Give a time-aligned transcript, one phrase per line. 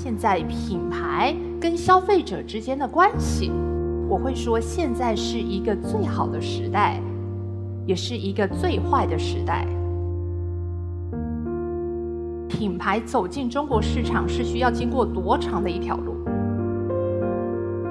[0.00, 3.50] 现在品牌跟消费者之间的关系，
[4.08, 7.02] 我会说现在是一个最好的时代，
[7.84, 9.66] 也是一个最坏的时代。
[12.48, 16.14] 品牌走进中国市场是需要经过多长的一条路？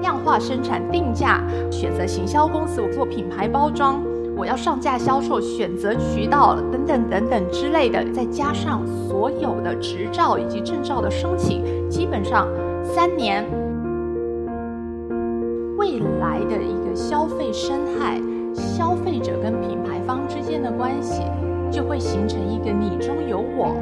[0.00, 4.02] 量化生产、定价、选择行销公司，我做品牌包装。
[4.38, 12.46] 我要上架销售、选择渠道等等等等之类的，再加上所有的执照以及证照的申请，基本上
[12.84, 13.44] 三年，
[15.76, 18.20] 未来的一个消费生态，
[18.54, 21.24] 消费者跟品牌方之间的关系，
[21.68, 23.74] 就会形成一个你中有我，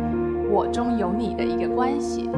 [0.50, 2.30] 我中有你的一个关系。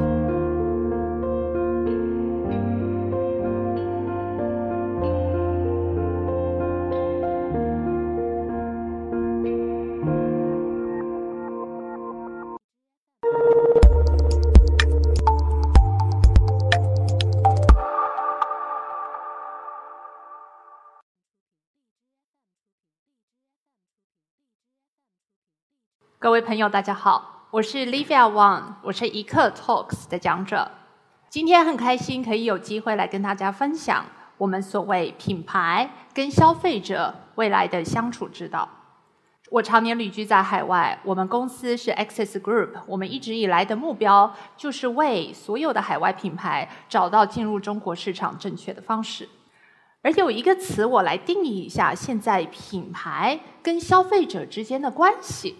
[26.41, 30.71] 朋友，大家好，我是 Livia Wang，我是一刻 Talks 的讲者。
[31.29, 34.05] 今天很开心可以有机会来跟大家分享
[34.37, 38.69] 我们所谓品牌跟消费者未来的相处之道。
[39.51, 49.27] 我常年旅居在海外，我们公司是 Access Group，我们一直以来的目标就是为所有的海外品牌找到进入中国市场正确的方式。
[50.01, 55.57] 而有一个词，我来定义一下现在品牌跟消费者之间的关系。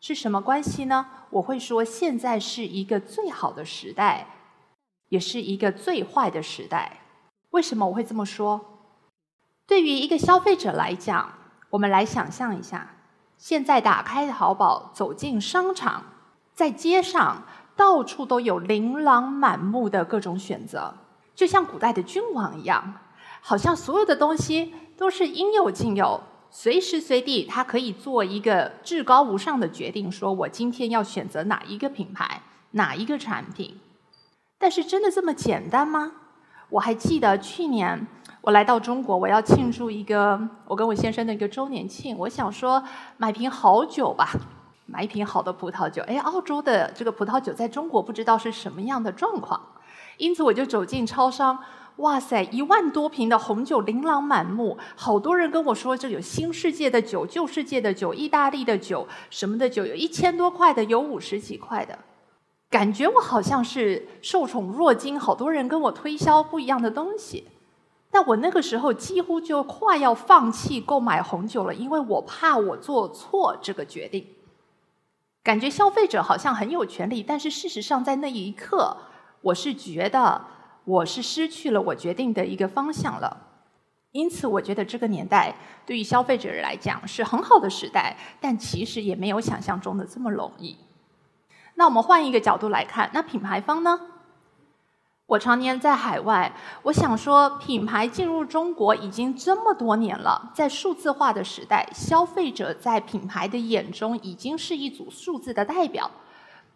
[0.00, 1.06] 是什么关系呢？
[1.30, 4.26] 我会说，现在是一个最好的时代，
[5.08, 7.00] 也是一个最坏的时代。
[7.50, 8.60] 为什么我会这么说？
[9.66, 11.32] 对于一个消费者来讲，
[11.70, 12.94] 我们来想象一下：
[13.36, 16.04] 现在打开淘宝，走进商场，
[16.54, 17.42] 在街上
[17.76, 20.94] 到处都有琳琅满目的各种选择，
[21.34, 22.94] 就像古代的君王一样，
[23.40, 26.20] 好像所有的东西都是应有尽有。
[26.50, 32.42] 随时随地，他可以做一个至高无上的决定，说我今天要选择哪一个品牌、
[32.72, 33.78] 哪一个产品。
[34.58, 36.12] 但是，真的这么简单吗？
[36.70, 38.06] 我还记得去年
[38.40, 42.82] 我来到中国，我要庆祝一个我跟我先生的一个周年庆，我想说
[43.16, 44.30] 买瓶好酒吧，
[44.86, 46.02] 买一瓶好的葡萄酒。
[46.02, 49.60] 哎，澳洲的这个葡萄酒在中国不知道是什么样的状况，
[50.16, 51.58] 因此我就走进超商。
[51.96, 61.98] 哇塞，一万多瓶的红酒琳琅满目，好多人跟我说，这有新世界的酒、旧世界的酒、意大利的酒什么的酒，有一千多块的，有五十几块的，
[62.70, 67.48] 感觉我好像是受宠若惊，好多人跟我推销不一样的东西。
[68.12, 74.24] 但我那个时候几乎就快要放弃购买红酒了，因为我怕我做错这个决定。
[75.42, 78.96] 感觉消费者好像很有权利，但是事实上在那一刻，
[79.42, 80.40] 我是觉得。
[80.84, 83.36] 我是失去了我决定的一个方向了，
[84.12, 85.54] 因此我觉得这个年代
[85.84, 90.78] 对于消费者来讲是很好的时代，但其实也没有想象中的这么容易。
[91.74, 94.00] 那我们换一个角度来看，那品牌方呢？
[95.26, 106.10] 我常年在海外，我想说，品牌进入中国已经这么多年了，在数字化的时代，消费者在品牌的眼中已经是一组数字的代表。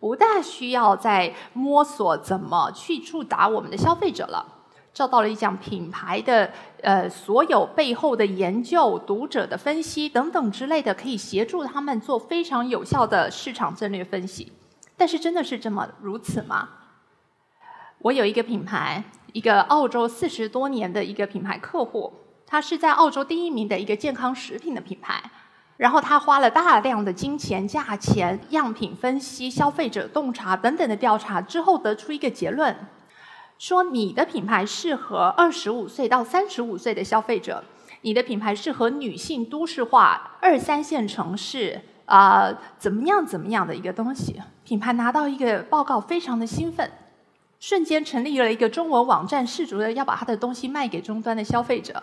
[0.02, 4.44] 不大需要再摸索怎么去触达我们的消费者了。
[4.92, 6.50] 照道理讲，品牌的
[6.82, 14.50] 呃所有背后的研究、读者的分析等等之类的，可以协助他们做非常有效的市场战略分析。
[14.96, 16.68] 但是真的是这么如此吗？
[17.98, 22.12] 我有一个品牌，一个澳洲四十多年的一个品牌客户，
[22.44, 25.22] 他是在澳洲第一名的一个健康食品的品牌。
[25.76, 32.76] 然后他花了大量的金钱、价钱、样品分析、消费者洞察等等的调查之后，得出一个结论：
[33.58, 37.64] 说你的品牌适合二十五岁到三十五岁的消费者，
[38.02, 44.40] 你的品牌适合女性、都市化、二三线城市啊，怎么样怎么样的一个东西。
[44.64, 46.88] 品牌拿到一个报告，非常的兴奋，
[47.58, 52.02] 瞬间成立了一个中文网站，试图的要把他的东西卖给终端的消费者。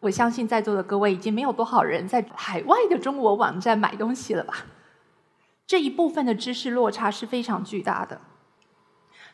[0.00, 4.64] 我相信在座的各位已经没有多少人在海外的中国网站买东西了吧？
[5.66, 8.20] 这一部分的知识落差是非常巨大的。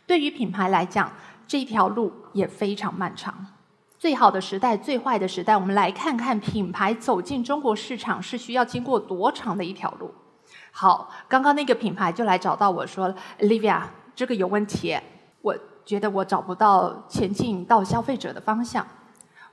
[0.07, 1.13] 对于品牌来讲，
[1.47, 3.47] 这条路也非常漫长。
[3.99, 10.13] 最好的时代，最坏的时代，我们来看看品牌走进中国市场是需要经过多长的一条路。
[10.73, 13.83] 好，刚刚那个品牌就来找到我说：“Livia，
[14.15, 14.99] 这个有问题，
[15.41, 18.87] 我觉得我找不到前进到消费者的方向。”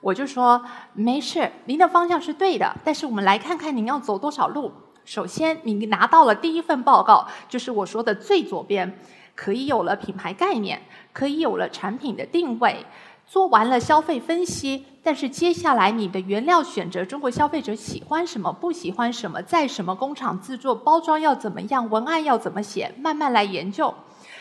[0.01, 0.62] 我就说
[0.94, 4.71] 没事，您的方向是对的，但是我们来看看您要走多少路。
[5.06, 9.00] 首先，你拿到了第一份报告，就是我说的最左边，
[9.36, 10.81] 可以有了品牌概念，
[11.13, 12.86] 可以有了产品的定位，
[13.27, 14.86] 做完了消费分析。
[15.03, 23.94] 但是接下来你的原料选择，中国消费者喜欢什么，不喜欢什么，在什么工厂制作，包装要怎么样，文案要怎么写，慢慢来研究。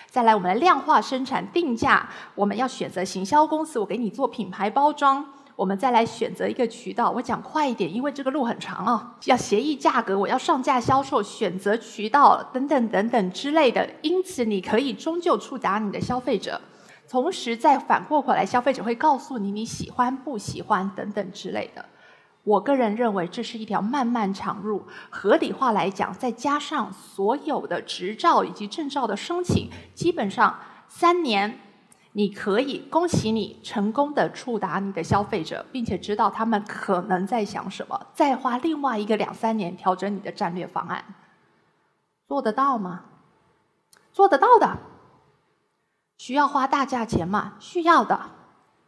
[0.07, 5.25] 再来，我们来量化生产定价，我们要选择行销公司，我给你做品牌包装。
[5.61, 9.15] 我们再来选择一个渠道，我讲快一点，因为这个路很长啊。
[9.27, 13.87] 要协议价格，我要上架销售，选择渠道等等等等之类的。
[14.01, 16.59] 因此，你可以终究触达你的消费者，
[17.11, 21.85] 同时再反过回来，消费者会告诉你你喜欢不喜欢等等之类的。
[22.45, 30.59] 我个人认为这是一条漫漫长路，合理化来讲，再加上所有的执照以及证照的申请，基本上
[30.89, 31.61] 三年。
[32.13, 41.05] 你可以恭喜你成功的触达你的消费者，并且知道他们可能在想什么，再花另外一个两三年调整你的战略方案，
[42.27, 43.05] 做得到吗？
[44.13, 44.79] 做得到的，
[46.19, 47.55] 需要花大价钱吗？
[47.61, 48.21] 需要的，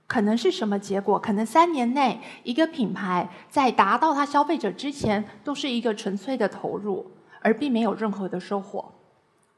[0.09, 1.17] 可能是什么结果？
[1.21, 8.93] 可能三年内一个品牌在达到它消费者之前，都是一个纯粹的投入，而并没有任何的收获。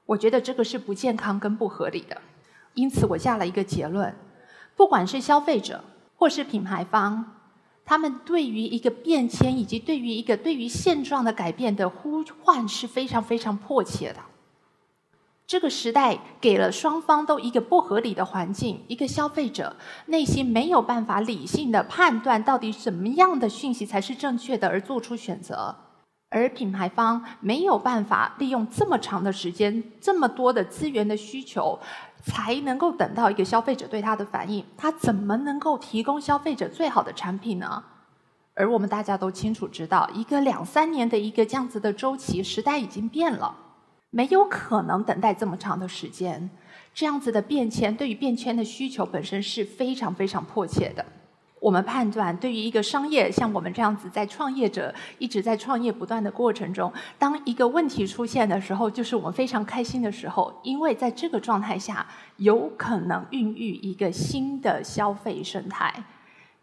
[0.05, 2.21] 我觉得这个是不健康跟不合理的。
[2.75, 4.15] 因此，我下了一个结论：
[4.77, 5.83] 不管是消费者
[6.17, 7.25] 或是品牌方，
[7.85, 14.21] 他们对于一个变迁以及对于一个对于现状的改变的呼唤是非常非常迫切的。
[15.47, 25.77] 这个时代给了双方都一个不合理的环境，一个消费者内心没有办法理性的判断到底什么样的讯息才是正确的而做出选择，
[26.35, 31.79] 而品牌方没有办法利用这么长的时间、这么多的资源的需求。
[32.27, 37.85] 才能够等到一个消费者对他的反应，他怎么能够提供消费者最好的产品呢？
[38.55, 43.55] 而我们大家都清楚知道，一个两三年的一个这样子的周期，时代已经变了，
[44.09, 46.49] 没有可能等待这么长的时间。
[46.95, 51.05] 这样子的变迁，对于变迁的需求本身是非常非常迫切的。
[51.65, 62.07] 我们判断，对于一个商业像我们这样子在创业者一直在创业不断的过程中，当一个问题出现的时候，就是我们非常开心的时候，因为在这个状态下，
[62.37, 66.05] 有可能孕育一个新的消费生态，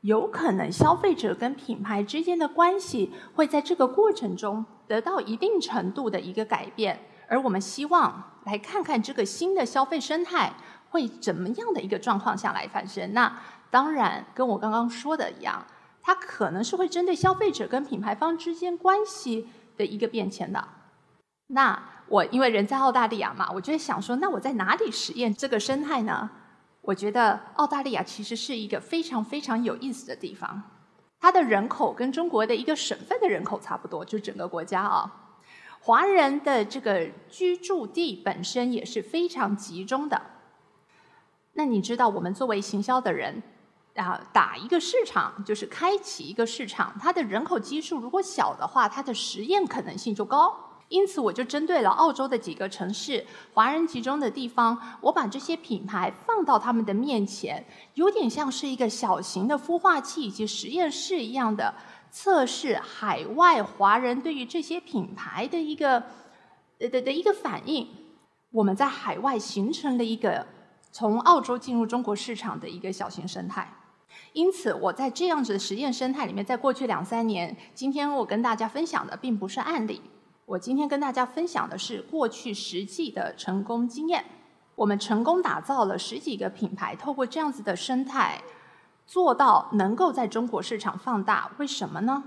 [0.01, 10.53] 有可能消费者跟品牌之间的关系会在这个过程中得到一定程度的一个改变，而我们希望来看看这个新的消费生态
[10.91, 13.15] 会怎么样的一个状况下来发生。
[13.15, 13.35] 那。
[13.71, 15.65] 当然，跟我刚刚说的一样，
[16.03, 19.47] 它可能是会针对消费者跟品牌方之间关系
[19.77, 20.67] 的一个变迁的。
[21.47, 26.29] 那我因为人在澳大利亚嘛，我就想说，那我在哪里实验这个生态呢？
[26.81, 30.61] 我觉得澳大利亚其实是一个非常非常有意思的地方。
[31.19, 35.37] 它的人口跟中国的一个省份的人口差不多，就整个国家啊。
[35.79, 40.21] 华人的这个居住地本身也是非常集中的。
[41.53, 43.41] 那你知道，我们作为行销的人。
[43.95, 50.55] 啊，打一个市场就是开启一个市场，它的人口基数如果小的话，它的实验可能性就高。
[50.87, 61.73] 因此，我就针对了澳洲的几个城市，华人集中的地方，我把这些品牌放到他们的面前，有点像是一个小型的孵化器以及实验室一样的
[62.11, 66.03] 测试海外华人对于这些品牌的一个
[66.77, 67.87] 的的的一个反应。
[68.51, 70.45] 我们在海外形成了一个
[70.91, 73.73] 从澳洲进入中国市场的一个小型生态。
[74.33, 80.01] 因此，我在这样子的实验生态里面，在过去两三年，今天我跟大家分享的并不是案例，
[80.45, 84.23] 我今天跟大家分享的是过去实际的成功经验。
[84.75, 88.41] 我们成功打造了十几个品牌，透过这样子的生态，
[89.05, 91.51] 做到能够在中国市场放大。
[91.57, 92.23] 为什么呢？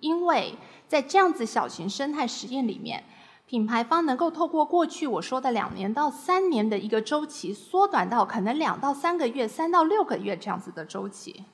[0.00, 0.54] 因为
[0.86, 3.04] 在这样子小型生态实验里面。
[3.48, 11.44] 品牌方能够透过过去我说的两年到三年的一个周期，缩短到可能两到三个月、三到六个月这样子的周期，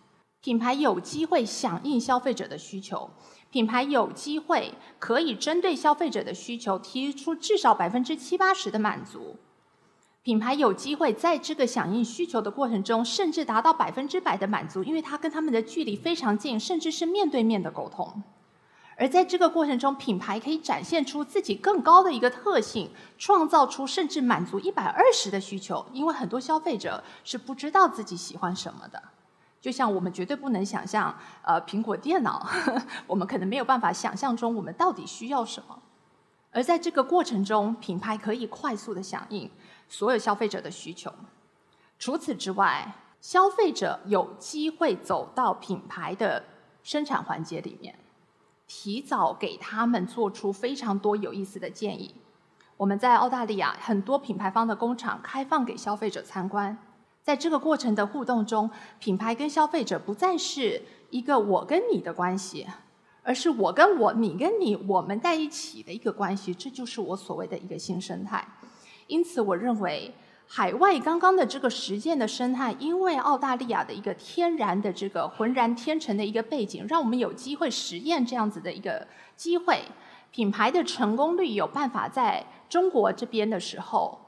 [0.41, 3.11] 品牌有机会响应消费者的需求，
[3.51, 9.37] 品牌有机会可以针对消费者的需求提出至少百分之七八十的满足，
[10.23, 18.23] 品牌有机会在这个响应需求的过程中，甚至达到百分之百的满足，因为它跟他们的距离非常近，甚至是面对面的沟通。
[18.97, 25.85] 而在这个过程中，品牌可以展现出自己更高的一个特性，创造出甚至满足一百二十的需求。
[25.93, 29.03] 因为很多消费者是不知道自己喜欢什么的，
[29.61, 32.47] 就像我们绝对不能想象，呃，苹果电脑，
[33.09, 35.83] 我们可能没有办法想象中我们到底需要什么。
[36.53, 39.51] 而在这个过程中，品牌可以快速的响应
[39.89, 41.11] 所有消费者的需求。
[41.99, 46.45] 除此之外，消费者有机会走到品牌的
[46.83, 47.99] 生产环节里面。
[48.75, 52.14] 提早给他们做出非常多有意思的建议。
[52.79, 56.79] 我们在澳大利亚很多品牌方的工厂开放给消费者参观，
[57.23, 62.67] 在这个过程的互动中，品牌跟消费者不再是一个我跟你的关系，
[63.23, 66.55] 而是我跟我、你跟你、我们在一起的一个关系。
[66.55, 68.49] 这就是我所谓的一个新生态。
[69.07, 70.14] 因此，我认为。
[70.55, 79.81] 海外刚刚的这个实践的生态，因为澳大利亚的一个天然的这个浑然天成的一个背景，让我们有机会实验这样子的一个机会，
[80.31, 84.21] 品牌的成功率有办法在中国这边的时候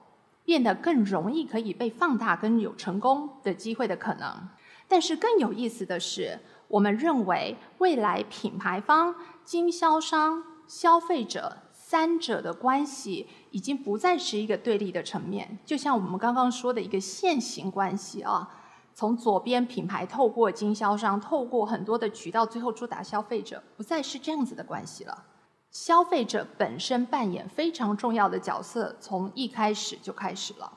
[0.47, 4.49] 变得更容易可以被放大，跟有成功的机会的可能。
[4.88, 9.14] 但是更有意思的是，我们认为未来品牌方、
[9.45, 11.59] 经销商、消费者。
[11.87, 18.50] 三者的关系已经不再是一个对立的层面，就像我们刚刚说的一个线形关系啊。
[18.96, 25.25] 从左边品牌透过经销商，透过很多的渠道，最后触达消费者，不再是这样子的关系了。
[25.70, 30.73] 消费者本身扮演非常重要的角色，从一开始就开始了。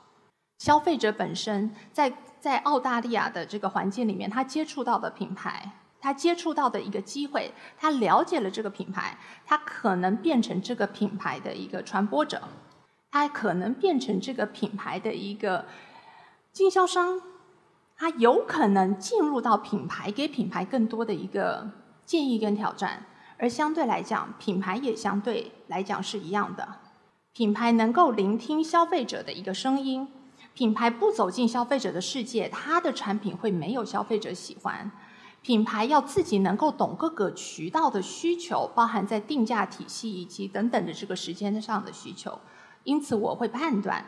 [0.58, 5.72] 消费者本身在在澳大利亚的这个环境里面，他接触到的品牌。
[6.00, 12.40] 他接触到的一个机会，他了解了这个品牌，他可能变成这个品牌的一个传播者，
[13.10, 15.66] 它可能变成这个品牌的一个
[16.52, 17.20] 经销商，
[17.96, 21.70] 他有可能进入到品牌，给品牌更多的一个
[22.04, 23.06] 建议跟挑战。
[23.38, 26.80] 而相对来讲，品牌也相对来讲是一样的，
[27.32, 30.08] 品牌能够聆听消费者的一个声音，
[30.54, 34.90] 品牌不走进消费者的世界，它的产品会没有消费者喜欢。
[35.40, 42.40] 品牌要自己能够懂各个渠道的需求，包含在定价体系以及等等的这个时间上的需求，
[42.84, 44.04] 因此我会判断，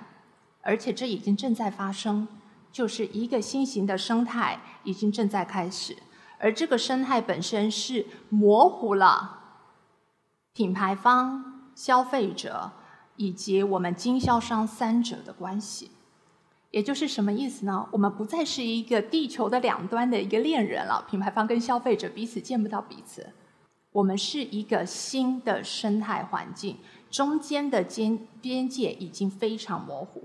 [0.63, 2.27] 而且这已经正在发生，
[2.73, 5.97] 就是一个新型的生态已经正在开始，
[6.39, 9.39] 而这个生态本身是模糊了
[10.55, 12.73] 品牌方、消费者
[13.17, 15.91] 以及我们经销商三者的关系。
[16.71, 17.89] 也就是什么意思呢？
[17.91, 23.33] 我们不再是一个地球的两端的一个恋人了，品牌方跟消费者彼此见不到彼此。
[23.91, 26.77] 我们是一个新的生态环境，
[27.11, 30.23] 中间的边边界已经非常模糊，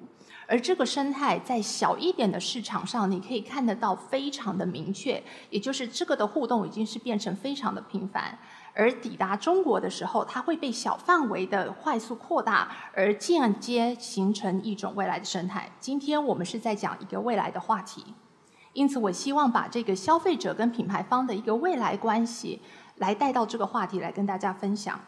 [0.48, 8.38] 而这个生态在小一点的市场上，你可以看得到非常的明确，也就是这个的互动已经是变成非常的频繁。
[8.78, 15.72] 而抵达中国的时候，它会被小范围的快速扩大，而间接形成一种未来的生态。
[15.80, 18.06] 今天我们是在讲一个未来的话题，
[18.74, 22.62] 因此我希望把这个消费者跟品牌方的一个未来关系
[22.98, 25.00] 来带到这个话题来跟大家分享。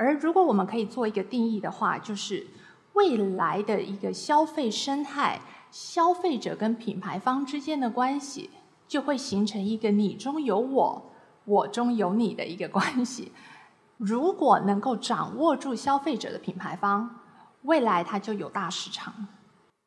[0.00, 2.46] 而如果我们可以做一个定义的话，就是
[2.94, 5.38] 未来的一个消费生态，
[5.70, 8.48] 消费者跟品牌方之间的关系
[8.88, 11.12] 就会形成一个你中有我。
[11.44, 13.30] 我中有你的一个关系，
[13.98, 17.16] 如果能够掌握住消费者的品牌方，
[17.62, 19.12] 未来它就有大市场。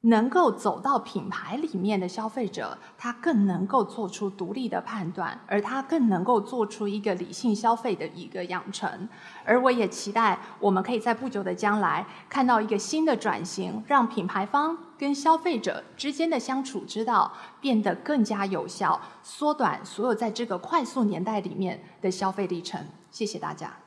[0.06, 9.08] 能够走到品牌里面的消费者，他更能够做出独立的判断，而他更能够做出一个理性消费的一个养成。
[9.46, 17.32] 而我也期待我们可以在不久的将来看到一个新的转型，让品牌方跟消费者之间的相处之道
[17.62, 22.86] 变得更加有效，缩短所有在这个快速年代里面的消费历程。
[23.10, 23.83] 谢谢大家。